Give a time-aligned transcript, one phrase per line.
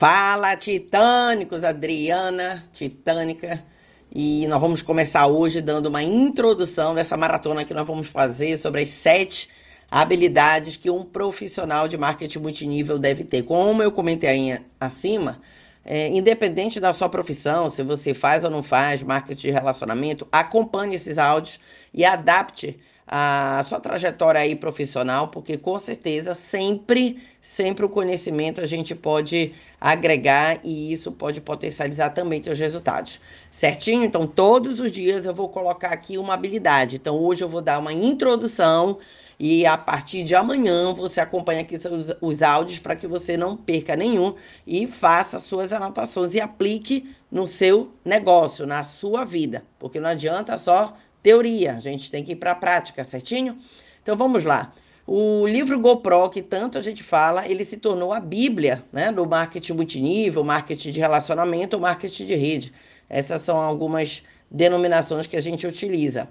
[0.00, 3.62] Fala, titânicos, Adriana, titânica.
[4.10, 8.80] E nós vamos começar hoje dando uma introdução dessa maratona que nós vamos fazer sobre
[8.80, 9.50] as sete
[9.90, 13.42] habilidades que um profissional de marketing multinível deve ter.
[13.42, 15.38] Como eu comentei aí acima,
[15.84, 20.94] é, independente da sua profissão, se você faz ou não faz marketing de relacionamento, acompanhe
[20.94, 21.60] esses áudios
[21.92, 22.80] e adapte
[23.12, 29.52] a sua trajetória aí profissional, porque com certeza sempre, sempre o conhecimento a gente pode
[29.80, 33.20] agregar e isso pode potencializar também seus resultados.
[33.50, 34.04] Certinho?
[34.04, 36.96] Então, todos os dias eu vou colocar aqui uma habilidade.
[36.96, 38.98] Então, hoje eu vou dar uma introdução
[39.40, 43.56] e a partir de amanhã você acompanha aqui os, os áudios para que você não
[43.56, 49.98] perca nenhum e faça suas anotações e aplique no seu negócio, na sua vida, porque
[49.98, 53.58] não adianta só teoria, a gente tem que ir para a prática, certinho?
[54.02, 54.72] Então vamos lá.
[55.06, 59.26] O livro GoPro, que tanto a gente fala, ele se tornou a bíblia né, do
[59.26, 62.72] marketing multinível, marketing de relacionamento, marketing de rede.
[63.08, 66.28] Essas são algumas denominações que a gente utiliza.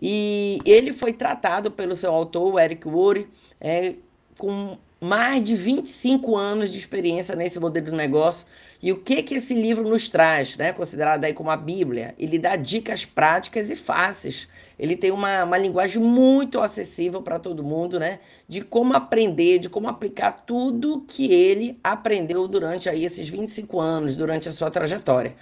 [0.00, 3.28] E ele foi tratado pelo seu autor, Eric Worre,
[3.60, 3.94] é,
[4.38, 8.46] com mais de 25 anos de experiência nesse modelo de negócio.
[8.82, 10.72] E o que que esse livro nos traz, né?
[10.72, 14.48] Considerado aí como a Bíblia, ele dá dicas práticas e fáceis.
[14.78, 18.18] Ele tem uma, uma linguagem muito acessível para todo mundo, né?
[18.48, 24.16] De como aprender, de como aplicar tudo que ele aprendeu durante aí esses 25 anos,
[24.16, 25.34] durante a sua trajetória.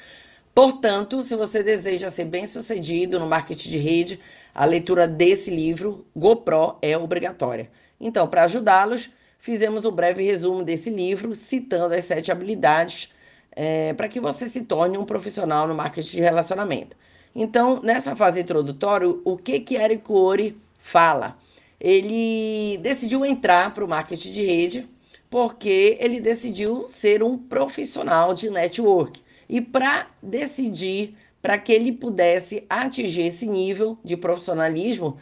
[0.52, 4.20] Portanto, se você deseja ser bem-sucedido no marketing de rede,
[4.52, 7.70] a leitura desse livro, GoPro, é obrigatória.
[8.00, 9.08] Então, para ajudá-los,
[9.42, 13.12] fizemos um breve resumo desse livro, citando as sete habilidades
[13.50, 16.96] é, para que você se torne um profissional no marketing de relacionamento.
[17.34, 21.36] Então, nessa fase introdutória, o que que Eric Ori fala?
[21.80, 24.88] Ele decidiu entrar para o marketing de rede
[25.28, 29.20] porque ele decidiu ser um profissional de network.
[29.48, 35.18] E para decidir, para que ele pudesse atingir esse nível de profissionalismo,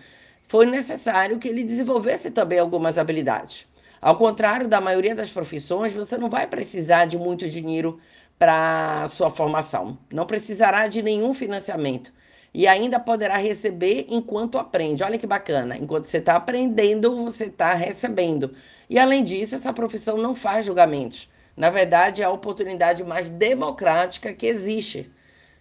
[0.47, 3.70] foi necessário que ele desenvolvesse também algumas habilidades.
[4.01, 8.01] Ao contrário da maioria das profissões, você não vai precisar de muito dinheiro
[8.39, 9.99] para sua formação.
[10.11, 12.11] Não precisará de nenhum financiamento.
[12.53, 15.05] E ainda poderá receber enquanto aprende.
[15.05, 15.77] Olha que bacana.
[15.77, 18.55] Enquanto você está aprendendo, você está recebendo.
[18.89, 21.29] E além disso, essa profissão não faz julgamentos.
[21.55, 25.11] Na verdade, é a oportunidade mais democrática que existe.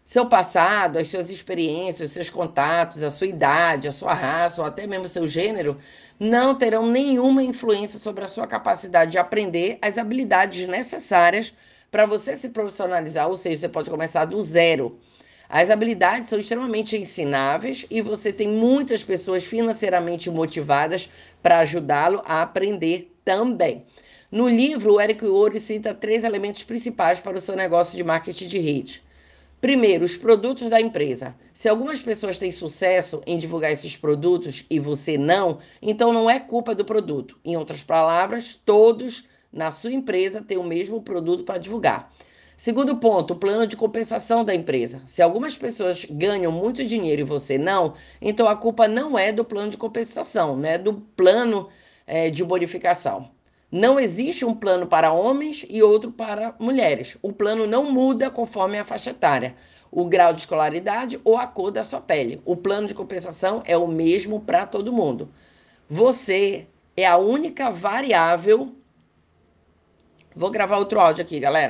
[0.10, 4.68] Seu passado, as suas experiências, os seus contatos, a sua idade, a sua raça ou
[4.68, 5.78] até mesmo seu gênero
[6.20, 11.54] não terão nenhuma influência sobre a sua capacidade de aprender as habilidades necessárias
[11.92, 15.00] para você se profissionalizar, ou seja, você pode começar do zero.
[15.48, 21.08] As habilidades são extremamente ensináveis e você tem muitas pessoas financeiramente motivadas
[21.40, 23.86] para ajudá-lo a aprender também.
[24.32, 28.48] No livro, o Eric Ori cita três elementos principais para o seu negócio de marketing
[28.48, 29.09] de rede.
[29.62, 31.36] Primeiro, os produtos da empresa.
[31.52, 36.40] Se algumas pessoas têm sucesso em divulgar esses produtos e você não, então não é
[36.40, 37.38] culpa do produto.
[37.44, 42.10] Em outras palavras, todos na sua empresa têm o mesmo produto para divulgar.
[42.56, 45.02] Segundo ponto, o plano de compensação da empresa.
[45.06, 49.44] Se algumas pessoas ganham muito dinheiro e você não, então a culpa não é do
[49.44, 50.78] plano de compensação, né?
[50.78, 51.68] Do plano
[52.08, 53.30] é, de bonificação.
[53.72, 57.18] Não existe um plano para homens e outro para mulheres.
[57.22, 59.56] O plano não muda conforme a faixa etária,
[59.92, 62.42] o grau de escolaridade ou a cor da sua pele.
[62.46, 65.30] O plano de compensação é o mesmo para todo mundo.
[65.88, 68.74] Você é a única variável.
[70.36, 71.58] Vou gravar outro áudio aqui, galera.